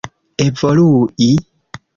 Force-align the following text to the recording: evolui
evolui 0.47 1.31